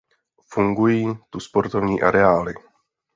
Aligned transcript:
Fungují 0.49 1.15
tu 1.29 1.39
sportovní 1.39 2.01
areály. 2.01 2.53